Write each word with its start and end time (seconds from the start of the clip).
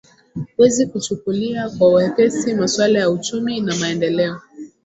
wezi 0.57 0.85
kuchukulia 0.87 1.69
kwa 1.69 1.93
wepesi 1.93 2.53
maswala 2.53 2.99
ya 2.99 3.09
uchumi 3.09 3.61
na 3.61 3.75
maendeleo 3.75 4.39